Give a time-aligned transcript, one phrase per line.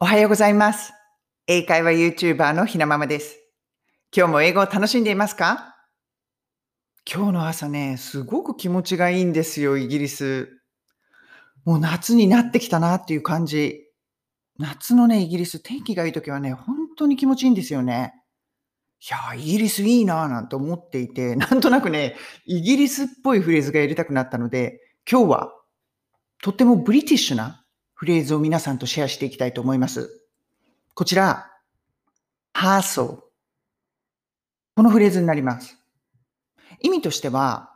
[0.00, 0.92] おはようございます。
[1.46, 3.38] 英会話 YouTuber のひなままです。
[4.14, 5.76] 今日も英語を楽しんでいますか？
[7.08, 10.48] 今日の朝ね、すごく気持ちがいいんですよ、イギリス。
[11.64, 13.82] もう夏になってきたなっていう感じ。
[14.58, 18.12] 夏のね、イギリス、天気がいい時はね、本当に気持ちいいんですよね。
[19.00, 25.52] いや、イギリスいいなぁなんて思っていて、なんとなくね、イギリスっぽいフレーズが入れたくなったので、今日は
[26.42, 27.63] とってもブリティッシュな
[27.94, 30.20] フレーズを皆さんとシェアしていきたいと思います。
[30.94, 31.50] こちら、
[32.52, 33.20] hassle。
[34.76, 35.78] このフレーズになります。
[36.80, 37.70] 意味としては、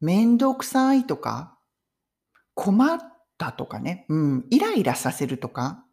[0.00, 1.58] めんどくさいとか、
[2.54, 2.98] 困っ
[3.38, 5.84] たとかね、うん、イライラさせるとか、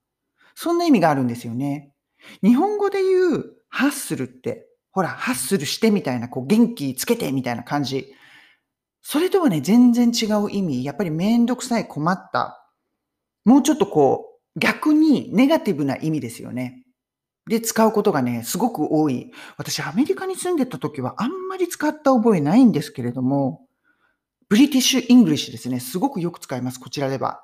[0.55, 1.94] そんな意味があるんですよね。
[2.41, 8.14] 日本語で言うハッスルって、ほら、ハッスルしてみたいな、こう元気つけてみたいな感じ。
[9.02, 10.84] それとはね、全然違う意味。
[10.84, 12.59] やっぱりめんどくさい、困った。
[13.45, 16.83] もうちょっとこう、逆にネガティブな意味ですよね。
[17.47, 19.31] で、使うことがね、すごく多い。
[19.58, 23.66] 私、アメリカに住んでた時はあんまり使った覚えないんですけれども、
[24.50, 25.80] British English ですね。
[25.80, 26.80] すごくよく使います。
[26.80, 27.41] こちらでは。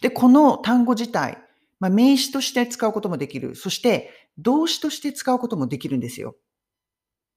[0.00, 1.38] で、この単語自体、
[1.80, 3.56] まあ、名詞として使うこともできる。
[3.56, 6.36] そして、動詞として使うこともできるんですよ。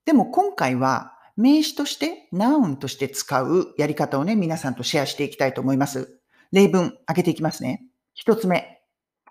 [0.04, 6.17] でも今回は、名詞として、ナウンとして使うやり方をね、皆さんとシェアしていきたいと思います。
[6.52, 7.84] 例文、挙げていきますね。
[8.14, 8.80] 一つ目。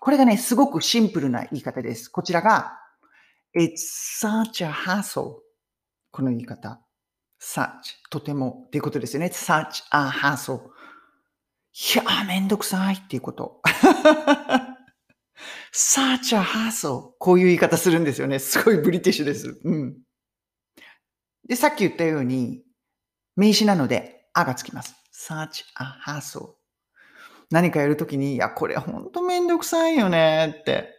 [0.00, 2.08] これがね、すごくシンプルな言い方です。
[2.08, 2.78] こちらが、
[3.56, 5.36] It's such a hassle.
[6.10, 6.80] この言い方。
[7.40, 7.70] such,
[8.10, 9.30] とてもっていうことですよね。
[9.32, 10.60] such a hassle.
[11.94, 13.60] いやー、めんどくさいっていうこと。
[15.72, 17.12] such a hassle.
[17.18, 18.38] こういう言い方するんですよね。
[18.38, 19.60] すごいブリティッシュです。
[19.64, 19.96] うん。
[21.48, 22.62] で、さっき言ったように、
[23.36, 24.94] 名詞なので、あがつきます。
[25.12, 26.57] such a hassle.
[27.50, 30.94] 何かやるときに、いや、これほんとめんどくさいよねって。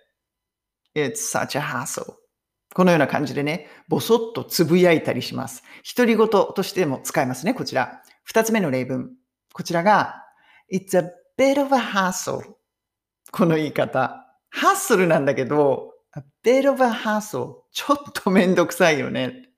[0.96, 2.16] It's such a hassle.
[2.74, 5.64] このような感じでね、ぼそっとつぶやいたりします。
[5.96, 8.02] 独り言としても使えますね、こちら。
[8.24, 9.12] 二つ目の例文。
[9.54, 10.24] こちらが、
[10.72, 12.42] It's a bit of a hassle.
[13.32, 14.26] この言い方。
[14.50, 17.56] ハッスルなんだけど、a bit of a hassle.
[17.72, 19.50] ちょっとめんどくさいよね。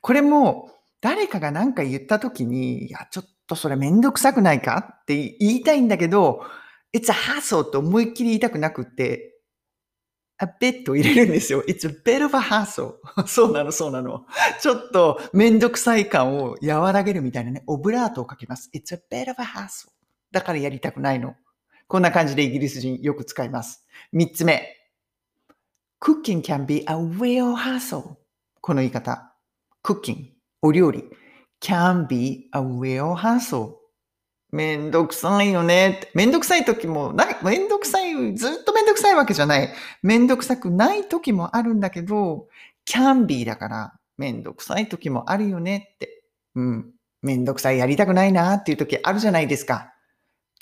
[0.00, 6.42] これも、誰かが何か言ったときに、いや、ちょっとそれめんどくさくないかって言いたいんだけど、
[6.94, 9.34] It's a hassle って思いっきり言いたくなくって、
[10.38, 11.62] a bit を入れるんですよ。
[11.62, 12.94] It's a bit of a hassle.
[13.26, 14.26] そうなの、そうなの。
[14.60, 18.70] ちょっとめんどくさい感を和らげるみたいなね、オブラートをかけます。
[18.74, 19.88] It's a bit of a hassle.
[20.30, 21.36] だからやりたくないの。
[21.88, 23.86] こんな感じでイギリス人よく使います。
[24.12, 24.76] 三つ目。
[26.00, 28.16] Cooking can be a real hassle.
[28.60, 29.34] この言い方。
[29.82, 31.04] Cooking お料理
[31.60, 33.74] can be a real hassle.
[34.52, 36.10] めんどくさいよねって。
[36.14, 39.68] めんどくさい時もな、めんどくさい、ずっとめんどくさいわけじゃない。
[40.02, 42.48] めんどくさくない時もあるんだけど、
[42.88, 46.22] can be だから、めんどくさい時もあるよねって。
[46.54, 46.92] うん。
[47.22, 49.92] めんどくさいやりたくないなっていう時あるじゃないですか。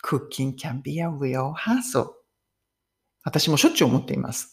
[0.04, 2.10] Cooking can be a real hassle.
[3.22, 4.52] 私もしょっちゅう思っています。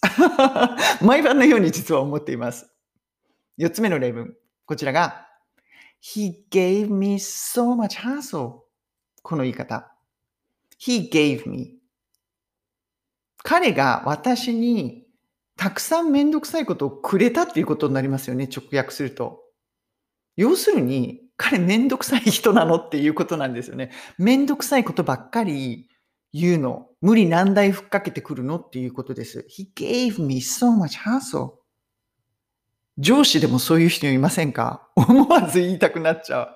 [1.02, 2.72] 毎晩のように実は思っています。
[3.58, 4.34] 四つ目の例文。
[4.66, 5.28] こちらが、
[6.02, 8.62] He gave me so much hassle.
[9.22, 9.94] この言い方。
[10.80, 11.76] He gave me.
[13.44, 15.06] 彼が私に
[15.58, 18.50] たくさんめんどくさいことをくれたっていうことになりますよね。
[18.52, 19.42] 直訳すると。
[20.36, 23.92] 要するに、彼めんどくさい人なのっていうことなんですよね。
[24.18, 25.88] めんどくさいことばっかり
[26.34, 26.88] 言うの。
[27.02, 29.46] 無理難題ふっかけてくるのっていうことです。
[29.50, 31.61] He gave me so much hassle.
[32.98, 34.90] 上司でもそういう人いませんか？
[34.96, 36.50] 思わず言いたくなっちゃう。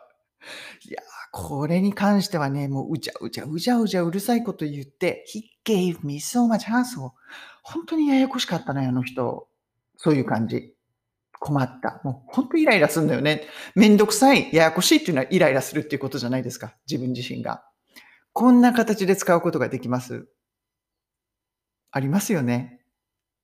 [0.88, 1.02] いや、
[1.32, 7.12] これに関してはね、もううじゃうじゃうじゃうじゃうるさいこと言って、He gave me so much hassle.
[7.64, 9.48] 本当にややこしかったね、あの人。
[9.98, 10.76] そういう感じ。
[11.40, 12.02] 困った。
[12.04, 13.48] もう本当イライラするんだよね。
[13.76, 16.76] めんどくさい、ややこしいっていうのはイライラするっていうことじゃないですか。
[16.90, 17.64] 自分自身が。
[18.34, 20.28] こんな形で使うことができます。
[21.92, 22.82] ありますよね。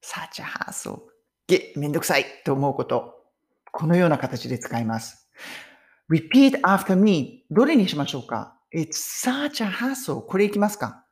[0.03, 1.10] such a hassle.
[1.51, 3.15] げ、めんどくさいと思うこと。
[3.71, 5.29] このような形で使います。
[6.09, 7.45] repeat after me.
[7.51, 8.89] どれにしましょうか ?It's
[9.23, 10.21] such a hassle.
[10.25, 11.05] これいきますか？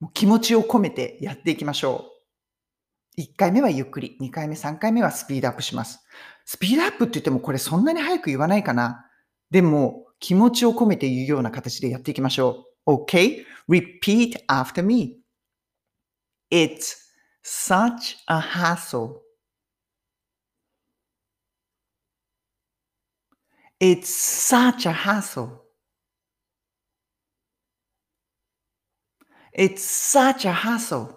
[0.00, 2.06] もう気持ちを込めてやっていきましょ
[3.16, 3.20] う。
[3.20, 4.16] 1回目はゆっくり。
[4.20, 6.00] 2回目、3回目はスピードアップします。
[6.44, 9.06] スピードアップって言ってもこれそんなに早く言わないかな
[9.50, 12.94] でも気持ちを込めて言うような形でやっていきましょう。
[12.94, 13.44] OK?
[13.68, 15.18] Repeat after me.
[16.50, 16.96] It's
[17.44, 19.20] such a hassle.
[23.84, 25.60] It's such a hassle.
[29.52, 31.08] It's such a hassle.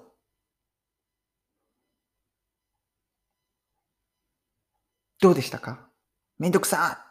[5.21, 5.87] どうでしたか？
[6.39, 7.05] めんどくさ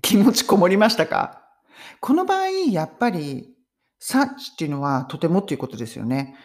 [0.00, 1.42] 気持ちこもりましたか？
[2.00, 3.54] この場合、やっぱり、
[4.00, 6.36] such っていうのはとてもっていうことですよね。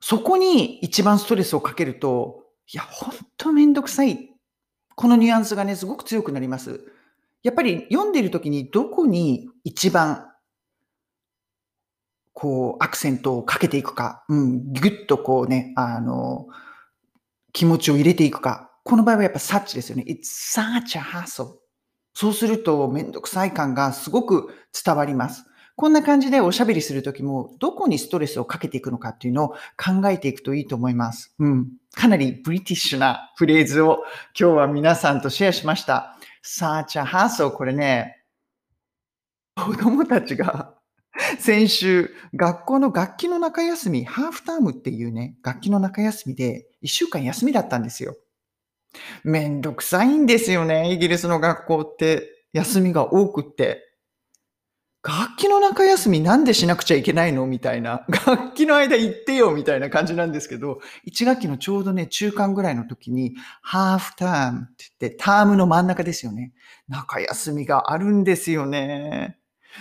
[0.00, 4.28] そこに一番ストレスをかけると、いや、ほんとめんどくさい。
[4.96, 6.80] このニュアンスがね、すごく強くなります。
[7.42, 10.30] やっぱり読んでいる時にどこに一番
[12.40, 16.46] こう、アクセントをかけていくか、うん、ぐっとこうね、あの、
[17.52, 18.70] 気持ちを入れていくか。
[18.82, 20.04] この場合はやっぱサッチですよね。
[20.08, 20.22] It's
[20.58, 21.56] such a hassle.
[22.14, 25.44] そうするとめんどくさい感がすごく伝わります。
[25.76, 31.34] こんな感じでおしゃべりするときも、どこにストレスをかけていくのかっていうのを考えていくといいと思います。
[31.38, 31.68] うん。
[31.94, 34.02] かなりブリティッシュなフレーズを
[34.38, 36.16] 今日は皆さんとシェアしました。
[36.42, 38.24] Such a hassle これね、
[39.56, 40.74] 子供たちが
[41.38, 48.16] 先週、学校の楽器の中休み、ハーフタームっていうね、楽器の中休みで1週間休みだったんですよ。
[49.24, 52.36] めんどくさいんですよね、イギリスの学校って。
[52.52, 53.89] 休みが多くって。
[55.02, 57.46] 楽器の中休みなんでしなくちゃいけないの？
[57.46, 58.04] みたいな。
[58.26, 66.52] 楽器の間行ってよみたいな感じなんですけど、1学期のちょうどね、中間ぐらいの時に、ハーフタームって言って、タームの真ん中ですよね。
[66.88, 69.38] 中休みがあるんですよね。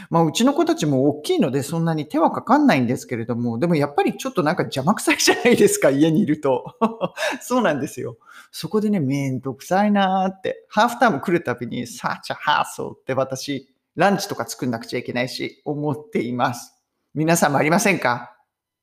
[0.10, 6.76] まあ、うちの子たちも大きいのでそんなに手はかかんないんですけれども、でもやっぱりちょっとなんか邪魔くさいじゃないですか、家にいると。
[7.42, 8.18] そうなんですよ。
[8.52, 13.70] そこでね、めんどくさいなーって、ハーフターム来るたびに、サーチャハーソーって私、
[14.00, 16.74] ランチとか作んなくちゃいけないし、思っています。
[17.14, 18.34] 皆さんもありませんか？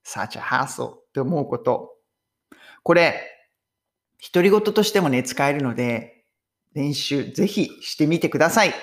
[0.04, 1.94] サーチャハーソーって思うこと。
[2.82, 3.22] これ、
[4.30, 6.26] 独り言としてもね、使えるので、
[6.74, 8.74] 練習ぜひしてみてください。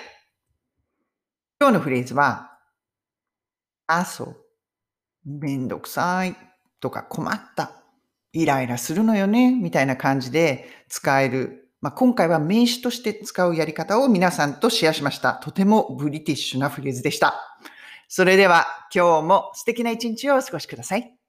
[1.60, 2.58] 今日のフレーズは、
[3.86, 4.36] あそう、
[5.24, 6.36] めんどくさい
[6.80, 7.84] とか困った、
[8.32, 11.63] イライラするのよね、みたいな感じで使える。
[11.84, 15.34] まあ、今回は名詞として使うやり方を皆さんとシェアしました。
[15.34, 17.34] とてもブリティッシュなフレーズでした。
[18.08, 21.23] それでは今日も素敵な一日をお過ごしください。